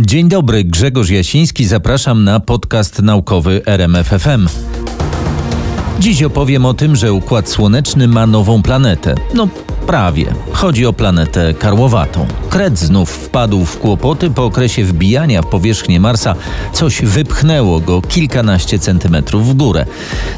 [0.00, 4.48] Dzień dobry, Grzegorz Jasiński, zapraszam na podcast naukowy RMFFM.
[6.00, 9.14] Dziś opowiem o tym, że Układ Słoneczny ma nową planetę.
[9.34, 9.48] No,
[9.88, 10.34] Prawie.
[10.52, 12.26] Chodzi o planetę karłowatą.
[12.50, 16.34] Kret znów wpadł w kłopoty po okresie wbijania w powierzchnię Marsa.
[16.72, 19.86] Coś wypchnęło go kilkanaście centymetrów w górę.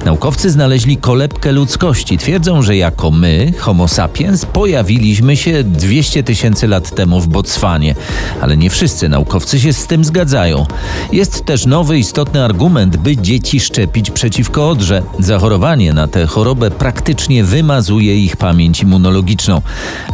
[0.05, 2.19] Naukowcy znaleźli kolebkę ludzkości.
[2.19, 7.95] Twierdzą, że jako my, Homo sapiens, pojawiliśmy się 200 tysięcy lat temu w Botswanie.
[8.41, 10.67] Ale nie wszyscy naukowcy się z tym zgadzają.
[11.13, 15.03] Jest też nowy istotny argument, by dzieci szczepić przeciwko odrze.
[15.19, 19.40] Zachorowanie na tę chorobę praktycznie wymazuje ich pamięć immunologiczną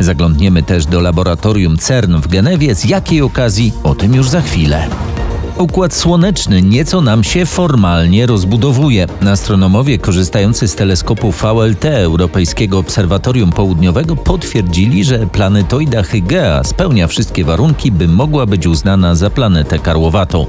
[0.00, 2.74] Zaglądniemy też do laboratorium CERN w Genewie.
[2.74, 3.72] Z jakiej okazji?
[3.84, 4.88] O tym już za chwilę.
[5.59, 9.06] Układ Słoneczny nieco nam się formalnie rozbudowuje.
[9.30, 17.92] Astronomowie korzystający z teleskopu VLT Europejskiego Obserwatorium Południowego potwierdzili, że planetoida Hygea spełnia wszystkie warunki,
[17.92, 20.46] by mogła być uznana za planetę karłowatą.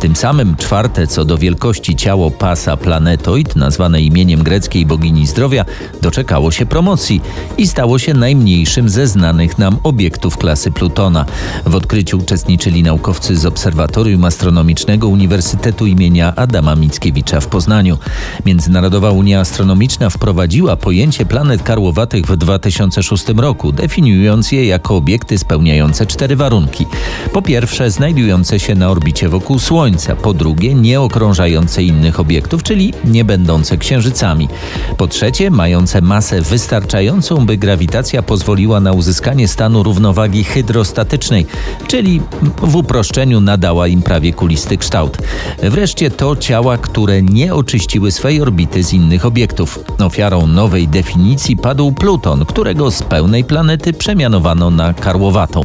[0.00, 5.64] Tym samym czwarte co do wielkości ciało pasa planetoid, nazwane imieniem greckiej bogini zdrowia,
[6.02, 7.20] doczekało się promocji
[7.58, 11.24] i stało się najmniejszym ze znanych nam obiektów klasy Plutona.
[11.66, 17.98] W odkryciu uczestniczyli naukowcy z Obserwatorium Astronomicznego Astronomicznego Uniwersytetu imienia Adama Mickiewicza w Poznaniu.
[18.46, 26.06] Międzynarodowa Unia Astronomiczna wprowadziła pojęcie planet karłowatych w 2006 roku, definiując je jako obiekty spełniające
[26.06, 26.86] cztery warunki.
[27.32, 32.92] Po pierwsze, znajdujące się na orbicie wokół Słońca, po drugie, nie okrążające innych obiektów, czyli
[33.04, 34.48] nie będące księżycami.
[34.96, 41.46] Po trzecie, mające masę wystarczającą, by grawitacja pozwoliła na uzyskanie stanu równowagi hydrostatycznej,
[41.86, 42.20] czyli
[42.62, 45.18] w uproszczeniu nadała im prawie kulisty kształt.
[45.62, 49.78] Wreszcie to ciała, które nie oczyściły swej orbity z innych obiektów.
[49.98, 55.64] Ofiarą nowej definicji padł Pluton, którego z pełnej planety przemianowano na karłowatą.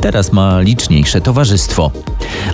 [0.00, 1.90] Teraz ma liczniejsze towarzystwo.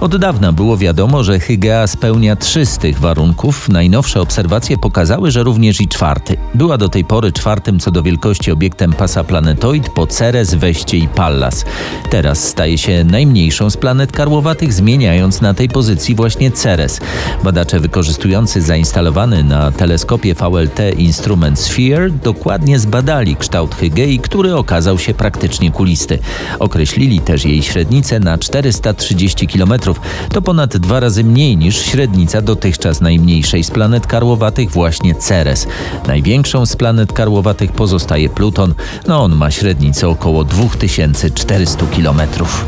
[0.00, 3.68] Od dawna było wiadomo, że Hygea spełnia trzy z tych warunków.
[3.68, 6.36] Najnowsze obserwacje pokazały, że również i czwarty.
[6.54, 11.08] Była do tej pory czwartym co do wielkości obiektem pasa planetoid po Ceres, Weście i
[11.08, 11.64] Pallas.
[12.10, 17.00] Teraz staje się najmniejszą z planet karłowatych, zmieniając na tej pozycji właśnie Ceres.
[17.44, 25.14] Badacze wykorzystujący zainstalowany na teleskopie VLT instrument Sphere dokładnie zbadali kształt Hygei, który okazał się
[25.14, 26.18] praktycznie kulisty.
[26.58, 29.72] Określili też jej średnicę na 430 km.
[30.32, 35.66] To ponad dwa razy mniej niż średnica dotychczas najmniejszej z planet karłowatych właśnie Ceres.
[36.06, 38.74] Największą z planet karłowatych pozostaje Pluton.
[39.08, 42.64] No on ma średnicę około 2400 kilometrów.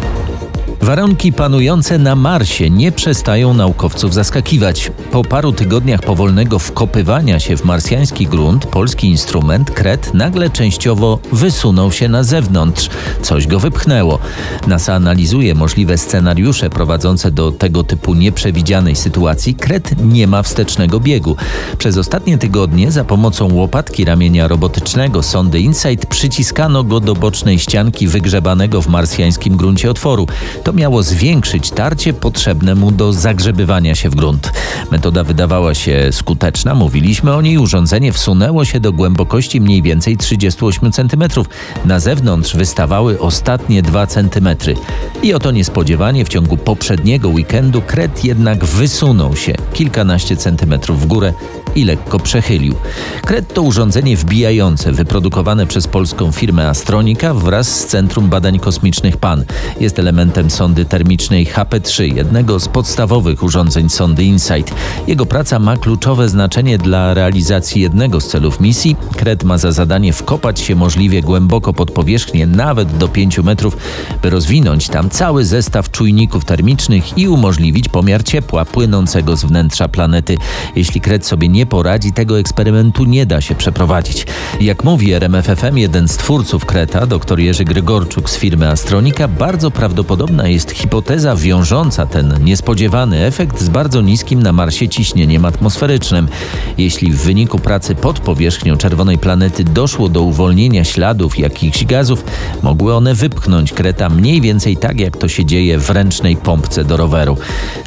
[0.86, 4.92] Warunki panujące na Marsie nie przestają naukowców zaskakiwać.
[5.10, 11.92] Po paru tygodniach powolnego wkopywania się w marsjański grunt, polski instrument Kret nagle częściowo wysunął
[11.92, 12.90] się na zewnątrz.
[13.22, 14.18] Coś go wypchnęło.
[14.66, 19.54] NASA analizuje możliwe scenariusze prowadzące do tego typu nieprzewidzianej sytuacji.
[19.54, 21.36] Kret nie ma wstecznego biegu.
[21.78, 28.08] Przez ostatnie tygodnie za pomocą łopatki ramienia robotycznego sondy InSight przyciskano go do bocznej ścianki
[28.08, 30.26] wygrzebanego w marsjańskim gruncie otworu.
[30.64, 34.52] To miało zwiększyć tarcie potrzebne mu do zagrzebywania się w grunt.
[34.90, 37.58] Metoda wydawała się skuteczna, mówiliśmy o niej.
[37.58, 41.24] Urządzenie wsunęło się do głębokości mniej więcej 38 cm.
[41.84, 44.48] Na zewnątrz wystawały ostatnie 2 cm.
[45.22, 51.32] I oto niespodziewanie w ciągu poprzedniego weekendu kret jednak wysunął się kilkanaście centymetrów w górę
[51.74, 52.74] i lekko przechylił.
[53.24, 59.44] Kret to urządzenie wbijające, wyprodukowane przez polską firmę Astronika wraz z Centrum Badań Kosmicznych PAN.
[59.80, 64.74] Jest elementem sondy termicznej HP3, jednego z podstawowych urządzeń sondy InSight.
[65.06, 68.96] Jego praca ma kluczowe znaczenie dla realizacji jednego z celów misji.
[69.16, 73.76] Kret ma za zadanie wkopać się możliwie głęboko pod powierzchnię, nawet do 5 metrów,
[74.22, 80.36] by rozwinąć tam cały zestaw czujników termicznych i umożliwić pomiar ciepła płynącego z wnętrza planety.
[80.76, 84.26] Jeśli Kret sobie nie poradzi, tego eksperymentu nie da się przeprowadzić.
[84.60, 90.45] Jak mówi RMFFM, jeden z twórców Kreta, dr Jerzy Grygorczuk z firmy Astronika, bardzo prawdopodobna
[90.48, 96.28] jest hipoteza wiążąca ten niespodziewany efekt z bardzo niskim na Marsie ciśnieniem atmosferycznym.
[96.78, 102.24] Jeśli w wyniku pracy pod powierzchnią czerwonej planety doszło do uwolnienia śladów jakichś gazów,
[102.62, 106.96] mogły one wypchnąć Kreta mniej więcej tak, jak to się dzieje w ręcznej pompce do
[106.96, 107.36] roweru.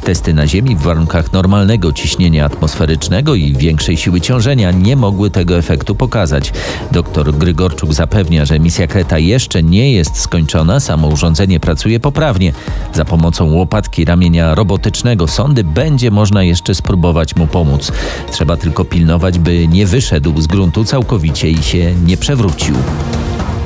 [0.04, 5.58] Testy na Ziemi w warunkach normalnego ciśnienia atmosferycznego i większej siły ciążenia nie mogły tego
[5.58, 6.52] efektu pokazać.
[6.92, 12.49] Dr Grygorczuk zapewnia, że misja Kreta jeszcze nie jest skończona, samo urządzenie pracuje poprawnie.
[12.94, 17.92] Za pomocą łopatki ramienia robotycznego sondy będzie można jeszcze spróbować mu pomóc.
[18.32, 22.74] Trzeba tylko pilnować, by nie wyszedł z gruntu całkowicie i się nie przewrócił.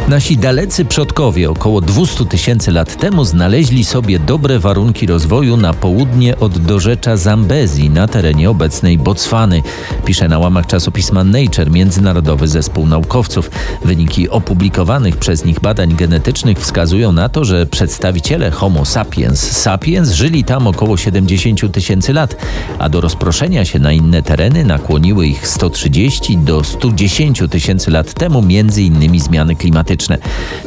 [0.08, 6.38] Nasi dalecy przodkowie około 200 tysięcy lat temu znaleźli sobie dobre warunki rozwoju na południe
[6.38, 9.62] od dorzecza Zambezji na terenie obecnej Botswany.
[10.04, 13.50] Pisze na łamach czasopisma Nature Międzynarodowy Zespół Naukowców.
[13.84, 20.44] Wyniki opublikowanych przez nich badań genetycznych wskazują na to, że przedstawiciele Homo sapiens sapiens żyli
[20.44, 22.36] tam około 70 tysięcy lat,
[22.78, 28.42] a do rozproszenia się na inne tereny nakłoniły ich 130 do 110 tysięcy lat temu
[28.42, 29.93] między innymi zmiany klimatyczne.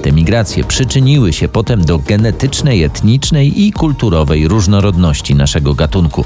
[0.02, 6.26] Te migracje przyczyniły się potem do genetycznej, etnicznej i kulturowej różnorodności naszego gatunku.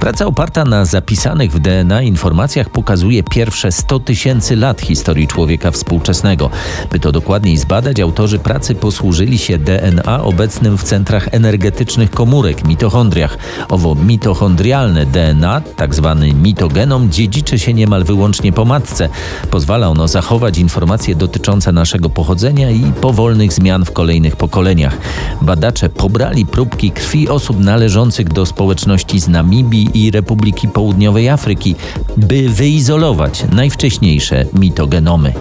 [0.00, 6.50] Praca oparta na zapisanych w DNA informacjach pokazuje pierwsze 100 tysięcy lat historii człowieka współczesnego.
[6.90, 13.38] By to dokładniej zbadać, autorzy pracy posłużyli się DNA obecnym w centrach energetycznych komórek, mitochondriach.
[13.68, 19.08] Owo mitochondrialne DNA, tak zwany mitogenom, dziedziczy się niemal wyłącznie po matce.
[19.50, 24.98] Pozwala ono zachować informacje dotyczące naszego pochodzenia i powolnych zmian w kolejnych pokoleniach.
[25.42, 31.74] Badacze pobrali próbki krwi osób należących do społeczności z Namibii i Republiki Południowej Afryki,
[32.16, 35.32] by wyizolować najwcześniejsze mitogenomy.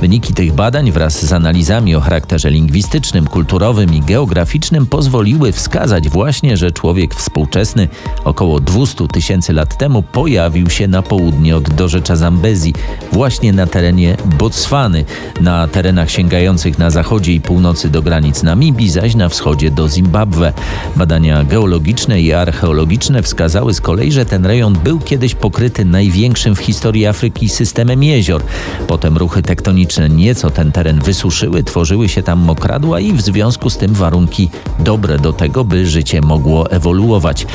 [0.00, 6.56] Wyniki tych badań wraz z analizami o charakterze lingwistycznym, kulturowym i geograficznym pozwoliły wskazać właśnie,
[6.56, 7.88] że człowiek współczesny
[8.24, 12.74] około 200 tysięcy lat temu pojawił się na południe od dorzecza Zambezji,
[13.12, 15.04] właśnie na terenie Botswany,
[15.40, 16.41] na terenach sięgających
[16.78, 20.52] na zachodzie i północy do granic Namibii, zaś na wschodzie do Zimbabwe.
[20.96, 26.58] Badania geologiczne i archeologiczne wskazały z kolei, że ten rejon był kiedyś pokryty największym w
[26.58, 28.42] historii Afryki systemem jezior.
[28.86, 33.76] Potem ruchy tektoniczne nieco ten teren wysuszyły, tworzyły się tam mokradła i w związku z
[33.76, 37.46] tym warunki dobre do tego, by życie mogło ewoluować.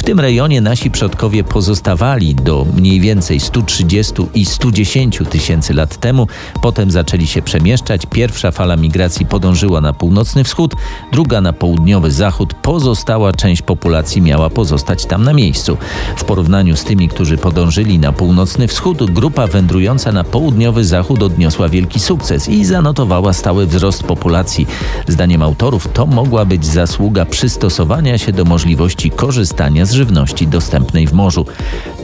[0.00, 6.26] W tym rejonie nasi przodkowie pozostawali do mniej więcej 130 i 110 tysięcy lat temu.
[6.62, 8.06] Potem zaczęli się przemieszczać.
[8.06, 10.74] Pierwsza fala migracji podążyła na północny wschód,
[11.12, 12.54] druga na południowy zachód.
[12.54, 15.76] Pozostała część populacji miała pozostać tam na miejscu.
[16.16, 21.68] W porównaniu z tymi, którzy podążyli na północny wschód, grupa wędrująca na południowy zachód odniosła
[21.68, 24.66] wielki sukces i zanotowała stały wzrost populacji.
[25.08, 31.12] Zdaniem autorów to mogła być zasługa przystosowania się do możliwości korzystania z żywności dostępnej w
[31.12, 31.46] morzu.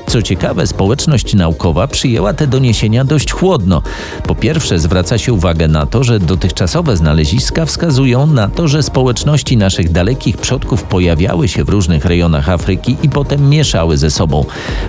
[0.06, 3.82] Co ciekawe, społeczność naukowa przyjęła te doniesienia dość chłodno.
[4.26, 9.56] Po pierwsze, zwraca się uwagę na to, że dotychczasowe znaleziska wskazują na to, że społeczności
[9.56, 14.44] naszych dalekich przodków pojawiały się w różnych rejonach Afryki i potem mieszały ze sobą.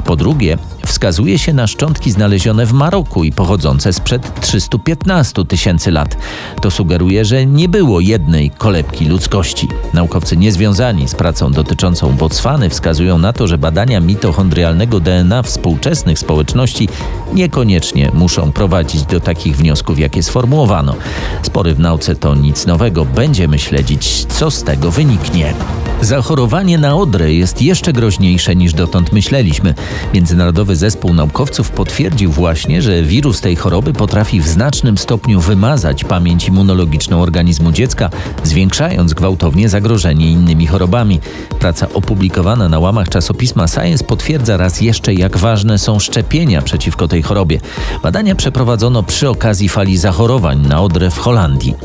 [0.05, 6.17] Po drugie, wskazuje się na szczątki znalezione w Maroku i pochodzące sprzed 315 tysięcy lat.
[6.61, 9.67] To sugeruje, że nie było jednej kolebki ludzkości.
[9.93, 16.89] Naukowcy niezwiązani z pracą dotyczącą Botswany wskazują na to, że badania mitochondrialnego DNA współczesnych społeczności
[17.33, 20.95] niekoniecznie muszą prowadzić do takich wniosków, jakie sformułowano.
[21.41, 23.05] Spory w nauce to nic nowego.
[23.05, 25.53] Będziemy śledzić, co z tego wyniknie.
[26.01, 29.73] Zachorowanie na odrę jest jeszcze groźniejsze niż dotąd myśleliśmy.
[30.13, 36.47] Międzynarodowy Zespół Naukowców potwierdził właśnie, że wirus tej choroby potrafi w znacznym stopniu wymazać pamięć
[36.47, 38.09] immunologiczną organizmu dziecka,
[38.43, 41.19] zwiększając gwałtownie zagrożenie innymi chorobami.
[41.59, 47.21] Praca opublikowana na łamach czasopisma Science potwierdza raz jeszcze, jak ważne są szczepienia przeciwko tej
[47.21, 47.59] chorobie.
[48.03, 51.75] Badania przeprowadzono przy okazji fali zachorowań na odrę w Holandii.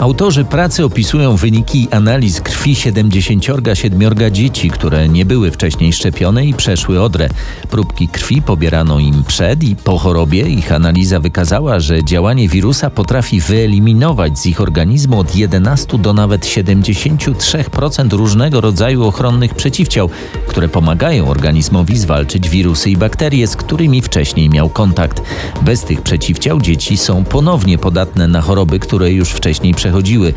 [0.00, 7.02] Autorzy pracy opisują wyniki analiz krwi 77 dzieci, które nie były wcześniej szczepione i przeszły
[7.02, 7.28] odrę.
[7.70, 10.42] Próbki krwi pobierano im przed i po chorobie.
[10.42, 16.46] Ich analiza wykazała, że działanie wirusa potrafi wyeliminować z ich organizmu od 11 do nawet
[16.46, 20.10] 73% różnego rodzaju ochronnych przeciwciał,
[20.46, 25.22] które pomagają organizmowi zwalczyć wirusy i bakterie, z którymi wcześniej miał kontakt.
[25.62, 30.32] Bez tych przeciwciał dzieci są ponownie podatne na choroby, które już wcześniej przechodziły.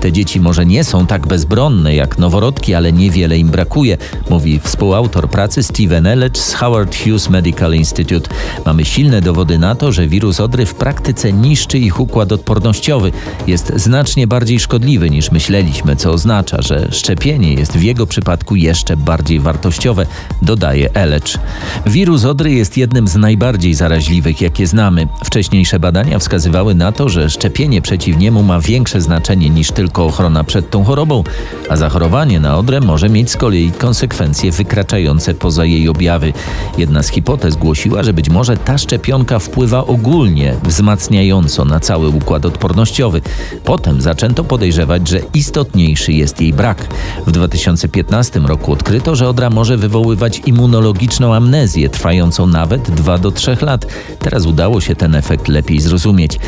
[0.00, 3.98] Te dzieci może nie są tak bezbronne jak noworodki, ale niewiele im brakuje,
[4.30, 8.30] mówi współautor pracy Steven Elledge z Howard Hughes Medical Institute.
[8.66, 13.12] Mamy silne dowody na to, że wirus odry w praktyce niszczy ich układ odpornościowy.
[13.46, 18.96] Jest znacznie bardziej szkodliwy niż myśleliśmy, co oznacza, że szczepienie jest w jego przypadku jeszcze
[18.96, 20.06] bardziej wartościowe,
[20.42, 21.38] dodaje Elledge.
[21.86, 25.08] Wirus odry jest jednym z najbardziej zaraźliwych, jakie znamy.
[25.24, 30.44] Wcześniejsze badania wskazywały na to, że szczepienie przeciw niemu ma większe znaczenie niż tylko ochrona
[30.44, 31.24] przed tą chorobą,
[31.68, 36.32] a zachorowanie na odrę może mieć z kolei konsekwencje wykraczające poza jej objawy.
[36.78, 42.46] Jedna z hipotez głosiła, że być może ta szczepionka wpływa ogólnie wzmacniająco na cały układ
[42.46, 43.20] odpornościowy.
[43.64, 46.86] Potem zaczęto podejrzewać, że istotniejszy jest jej brak.
[47.26, 47.97] W 2015
[48.46, 53.86] roku odkryto, że odra może wywoływać immunologiczną amnezję trwającą nawet 2 do 3 lat.
[54.18, 56.38] Teraz udało się ten efekt lepiej zrozumieć.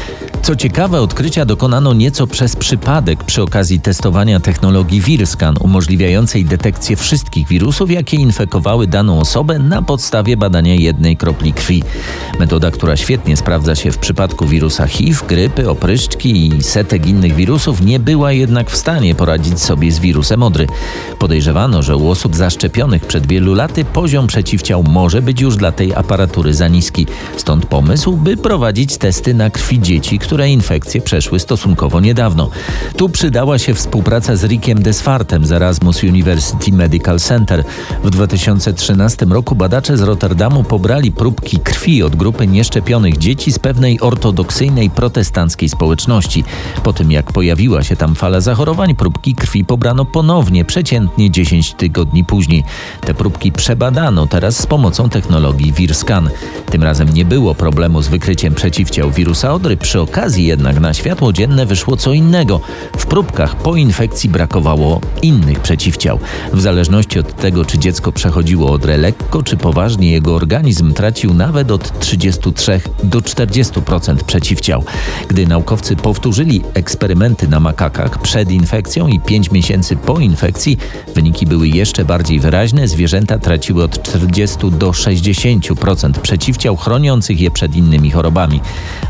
[0.42, 7.48] Co ciekawe, odkrycia dokonano nieco przez przypadek przy okazji testowania technologii VirScan, umożliwiającej detekcję wszystkich
[7.48, 11.82] wirusów, jakie infekowały daną osobę na podstawie badania jednej kropli krwi.
[12.38, 17.80] Metoda, która świetnie sprawdza się w przypadku wirusa HIV, grypy, opryszczki i setek innych wirusów,
[17.80, 20.66] nie była jednak w stanie poradzić sobie z wirusem odry.
[21.18, 25.94] Podejrzewano, że u osób zaszczepionych przed wielu laty poziom przeciwciał może być już dla tej
[25.94, 27.06] aparatury za niski.
[27.36, 32.50] Stąd pomysł, by prowadzić testy na krwi dzieci, które infekcje przeszły stosunkowo niedawno.
[32.96, 37.64] Tu przydała się współpraca z Rickiem Desfartem z Erasmus University Medical Center.
[38.04, 44.00] W 2013 roku badacze z Rotterdamu pobrali próbki krwi od grupy nieszczepionych dzieci z pewnej
[44.00, 46.44] ortodoksyjnej protestanckiej społeczności.
[46.82, 52.24] Po tym jak pojawiła się tam fala zachorowań, próbki krwi pobrano ponownie, przeciętnie 10 tygodni
[52.24, 52.64] później.
[53.00, 56.30] Te próbki przebadano teraz z pomocą technologii VirScan.
[56.70, 61.32] Tym razem nie było problemu z wykryciem przeciwciał wirusa odry, przy okazji jednak na światło
[61.32, 62.60] dzienne wyszło co innego.
[62.98, 66.18] W próbkach po infekcji brakowało innych przeciwciał.
[66.52, 71.70] W zależności od tego, czy dziecko przechodziło odrę lekko czy poważnie, jego organizm tracił nawet
[71.70, 74.84] od 33 do 40% przeciwciał.
[75.28, 80.78] Gdy naukowcy powtórzyli eksperymenty na makakach przed infekcją i 5 miesięcy po infekcji,
[81.14, 82.88] wyniki były jeszcze bardziej wyraźne.
[82.88, 88.60] Zwierzęta traciły od 40 do 60% przeciwciał chroniących je przed innymi chorobami.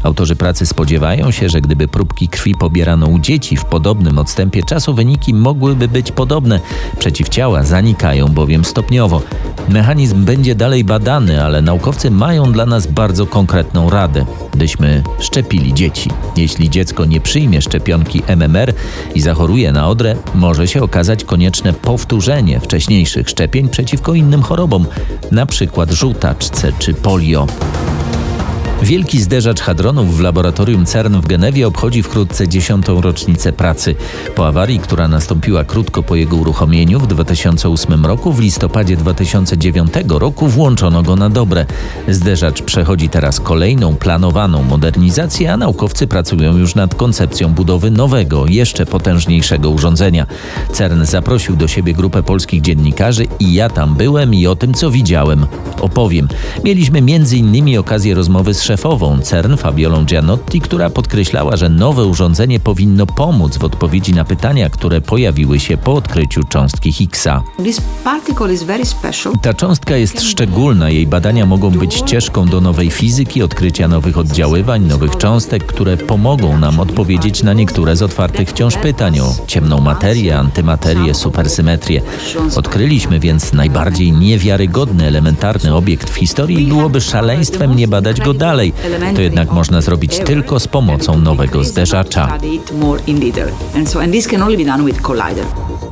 [0.02, 0.99] Autorzy pracy spodziewają
[1.30, 6.12] się, że gdyby próbki krwi pobierano u dzieci w podobnym odstępie czasu, wyniki mogłyby być
[6.12, 6.60] podobne.
[6.98, 9.22] Przeciwciała zanikają bowiem stopniowo.
[9.68, 14.26] Mechanizm będzie dalej badany, ale naukowcy mają dla nas bardzo konkretną radę,
[14.56, 16.10] byśmy szczepili dzieci.
[16.36, 18.72] Jeśli dziecko nie przyjmie szczepionki MMR
[19.14, 24.86] i zachoruje na odrę, może się okazać konieczne powtórzenie wcześniejszych szczepień przeciwko innym chorobom,
[25.32, 25.86] np.
[25.90, 27.46] żółtaczce czy polio.
[28.82, 33.94] Wielki zderzacz hadronów w laboratorium CERN w Genewie obchodzi wkrótce dziesiątą rocznicę pracy.
[34.34, 40.48] Po awarii, która nastąpiła krótko po jego uruchomieniu w 2008 roku, w listopadzie 2009 roku
[40.48, 41.66] włączono go na dobre.
[42.08, 48.86] Zderzacz przechodzi teraz kolejną planowaną modernizację, a naukowcy pracują już nad koncepcją budowy nowego, jeszcze
[48.86, 50.26] potężniejszego urządzenia.
[50.72, 54.90] CERN zaprosił do siebie grupę polskich dziennikarzy i ja tam byłem i o tym, co
[54.90, 55.46] widziałem,
[55.80, 56.28] opowiem.
[56.64, 57.78] Mieliśmy m.in.
[57.78, 63.64] okazję rozmowy z szefową CERN Fabiolą Gianotti, która podkreślała, że nowe urządzenie powinno pomóc w
[63.64, 67.42] odpowiedzi na pytania, które pojawiły się po odkryciu cząstki Higgsa.
[69.42, 74.84] Ta cząstka jest szczególna, jej badania mogą być ścieżką do nowej fizyki, odkrycia nowych oddziaływań,
[74.84, 80.38] nowych cząstek, które pomogą nam odpowiedzieć na niektóre z otwartych wciąż pytań o ciemną materię,
[80.38, 82.02] antymaterię, supersymetrię.
[82.56, 88.59] Odkryliśmy więc najbardziej niewiarygodny, elementarny obiekt w historii i byłoby szaleństwem nie badać go dalej
[88.60, 88.72] dalej.
[89.14, 92.38] To jednak można zrobić tylko z pomocą nowego zderzacza.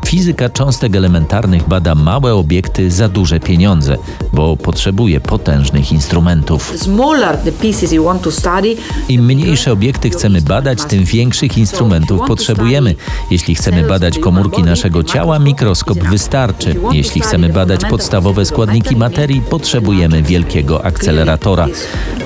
[0.08, 3.96] Fizyka cząstek elementarnych bada małe obiekty za duże pieniądze,
[4.32, 6.74] bo potrzebuje potężnych instrumentów.
[9.08, 12.94] Im mniejsze obiekty chcemy badać, tym większych instrumentów potrzebujemy.
[13.30, 16.76] Jeśli chcemy badać komórki naszego ciała, mikroskop wystarczy.
[16.92, 21.66] Jeśli chcemy badać podstawowe składniki materii, potrzebujemy wielkiego akceleratora.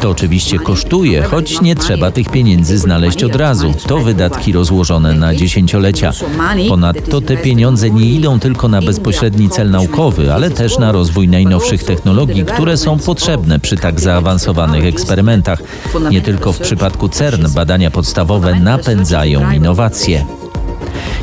[0.01, 3.75] To oczywiście kosztuje, choć nie trzeba tych pieniędzy znaleźć od razu.
[3.87, 6.13] To wydatki rozłożone na dziesięciolecia.
[6.69, 11.85] Ponadto te pieniądze nie idą tylko na bezpośredni cel naukowy, ale też na rozwój najnowszych
[11.85, 15.63] technologii, które są potrzebne przy tak zaawansowanych eksperymentach.
[16.11, 20.42] Nie tylko w przypadku CERN badania podstawowe napędzają innowacje.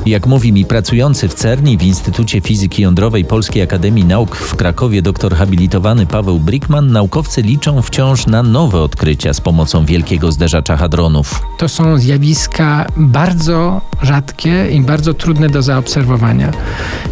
[0.06, 5.02] Jak mówi mi pracujący w CERNI w Instytucie Fizyki Jądrowej Polskiej Akademii Nauk w Krakowie
[5.02, 11.42] doktor habilitowany Paweł Brickman, naukowcy liczą wciąż na nowe odkrycia z pomocą wielkiego zderzacza hadronów.
[11.58, 16.52] To są zjawiska bardzo rzadkie i bardzo trudne do zaobserwowania.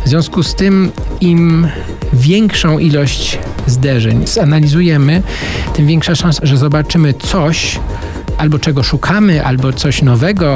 [0.06, 1.68] W związku z tym im
[2.14, 5.24] większą ilość zderzeń zanalizujemy,
[5.74, 7.80] tym większa szansa, że zobaczymy coś,
[8.38, 10.52] albo czego szukamy, albo coś nowego,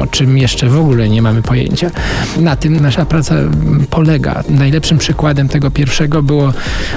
[0.00, 1.90] o czym jeszcze w ogóle nie mamy pojęcia.
[2.40, 3.34] Na tym nasza praca
[3.90, 4.42] polega.
[4.48, 6.52] Najlepszym przykładem tego pierwszego było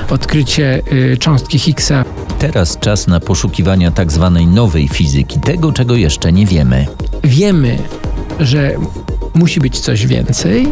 [0.10, 2.06] odkrycie y, cząstki Higgsa.
[2.40, 6.86] Teraz czas na poszukiwania tak zwanej nowej fizyki, tego czego jeszcze nie wiemy.
[7.24, 7.78] Wiemy,
[8.40, 8.72] że
[9.34, 10.68] musi być coś więcej.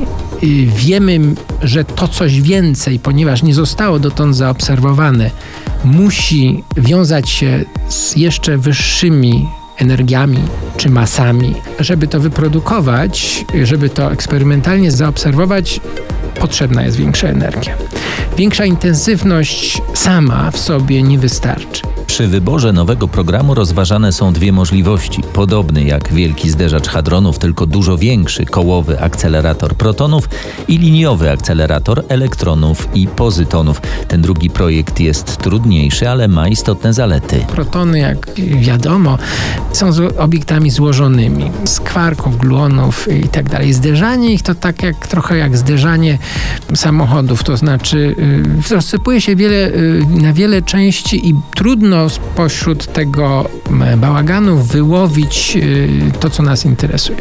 [0.75, 1.19] Wiemy,
[1.63, 5.31] że to coś więcej, ponieważ nie zostało dotąd zaobserwowane,
[5.85, 10.39] musi wiązać się z jeszcze wyższymi energiami
[10.77, 11.55] czy masami.
[11.79, 15.79] Żeby to wyprodukować, żeby to eksperymentalnie zaobserwować,
[16.39, 17.75] potrzebna jest większa energia.
[18.37, 21.96] Większa intensywność sama w sobie nie wystarczy.
[22.17, 25.21] Przy wyborze nowego programu rozważane są dwie możliwości.
[25.33, 30.29] Podobny jak wielki zderzacz hadronów, tylko dużo większy kołowy akcelerator protonów
[30.67, 33.81] i liniowy akcelerator elektronów i pozytonów.
[34.07, 37.45] Ten drugi projekt jest trudniejszy, ale ma istotne zalety.
[37.47, 39.17] Protony, jak wiadomo,
[39.73, 43.45] są obiektami złożonymi z kwarków, gluonów i tak.
[43.71, 46.17] Zderzanie ich to tak jak trochę jak zderzanie
[46.75, 48.15] samochodów, to znaczy
[48.69, 53.45] yy, rozsypuje się wiele, yy, na wiele części i trudno spośród tego
[53.97, 57.17] bałaganu wyłowić yy, to, co nas interesuje.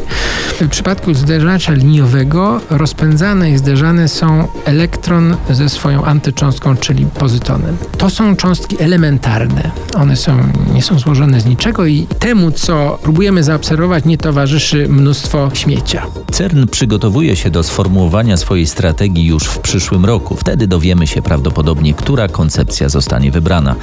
[0.59, 7.77] W przypadku zderzacza liniowego rozpędzane i zderzane są elektron ze swoją antycząstką, czyli pozytonem.
[7.97, 9.71] To są cząstki elementarne.
[9.95, 10.37] One są,
[10.73, 16.05] nie są złożone z niczego i temu, co próbujemy zaobserwować, nie towarzyszy mnóstwo śmiecia.
[16.31, 20.35] CERN przygotowuje się do sformułowania swojej strategii już w przyszłym roku.
[20.35, 23.75] Wtedy dowiemy się prawdopodobnie, która koncepcja zostanie wybrana.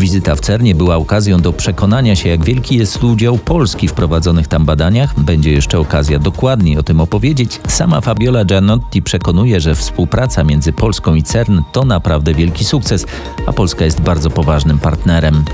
[0.00, 4.48] Wizyta w CERNie była okazją do przekonania się, jak wielki jest udział Polski w prowadzonych
[4.48, 5.20] tam badaniach.
[5.20, 7.60] Będzie jeszcze okazja dokładniej o tym opowiedzieć.
[7.68, 13.06] Sama Fabiola Gianotti przekonuje, że współpraca między Polską i CERN to naprawdę wielki sukces,
[13.46, 15.44] a Polska jest bardzo poważnym partnerem.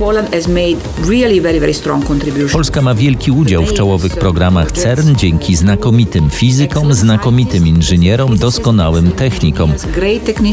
[2.53, 9.73] Polska ma wielki udział w czołowych programach CERN dzięki znakomitym fizykom, znakomitym inżynierom, doskonałym technikom.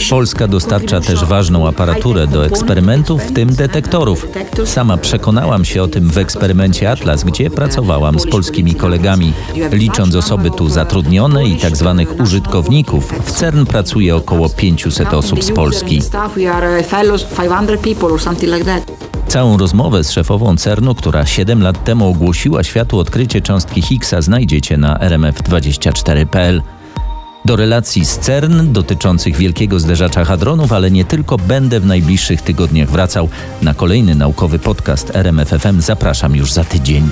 [0.10, 4.21] Polska dostarcza też ważną aparaturę do eksperymentów, w tym detektorów.
[4.66, 9.34] Sama przekonałam się o tym w eksperymencie Atlas, gdzie pracowałam z polskimi kolegami.
[9.72, 15.52] Licząc osoby tu zatrudnione i tak zwanych użytkowników, w CERN pracuje około 500 osób z
[15.52, 16.02] Polski.
[19.28, 24.78] Całą rozmowę z szefową CERN-u, która 7 lat temu ogłosiła światu odkrycie cząstki Higgsa, znajdziecie
[24.78, 26.62] na rmf24.pl.
[27.46, 32.90] Do relacji z CERN dotyczących wielkiego zderzacza hadronów, ale nie tylko, będę w najbliższych tygodniach
[32.90, 33.30] wracał
[33.62, 35.82] na kolejny naukowy podcast RMFFM.
[35.82, 37.10] Zapraszam już za tydzień.